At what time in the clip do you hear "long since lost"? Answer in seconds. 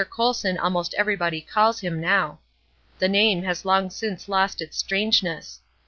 3.65-4.59